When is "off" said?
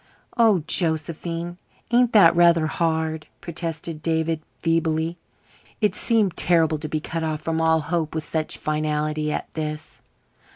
7.23-7.41